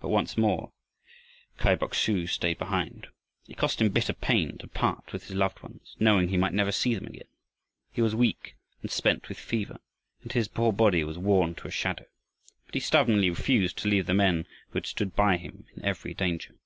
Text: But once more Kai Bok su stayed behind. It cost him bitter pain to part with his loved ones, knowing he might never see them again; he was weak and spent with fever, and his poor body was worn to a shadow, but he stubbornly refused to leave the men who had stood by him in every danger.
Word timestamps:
But 0.00 0.08
once 0.08 0.36
more 0.36 0.72
Kai 1.58 1.76
Bok 1.76 1.94
su 1.94 2.26
stayed 2.26 2.58
behind. 2.58 3.06
It 3.46 3.56
cost 3.56 3.80
him 3.80 3.90
bitter 3.90 4.12
pain 4.12 4.58
to 4.58 4.66
part 4.66 5.12
with 5.12 5.28
his 5.28 5.36
loved 5.36 5.60
ones, 5.62 5.94
knowing 6.00 6.26
he 6.30 6.36
might 6.36 6.52
never 6.52 6.72
see 6.72 6.96
them 6.96 7.06
again; 7.06 7.28
he 7.92 8.02
was 8.02 8.16
weak 8.16 8.56
and 8.82 8.90
spent 8.90 9.28
with 9.28 9.38
fever, 9.38 9.78
and 10.22 10.32
his 10.32 10.48
poor 10.48 10.72
body 10.72 11.04
was 11.04 11.16
worn 11.16 11.54
to 11.54 11.68
a 11.68 11.70
shadow, 11.70 12.06
but 12.66 12.74
he 12.74 12.80
stubbornly 12.80 13.30
refused 13.30 13.78
to 13.78 13.88
leave 13.88 14.06
the 14.06 14.14
men 14.14 14.48
who 14.70 14.78
had 14.78 14.86
stood 14.86 15.14
by 15.14 15.36
him 15.36 15.66
in 15.76 15.84
every 15.84 16.12
danger. 16.12 16.56